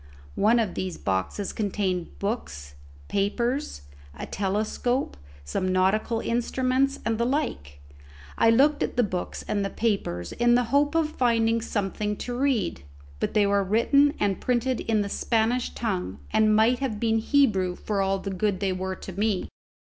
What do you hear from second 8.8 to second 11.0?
at the books and the papers, in the hope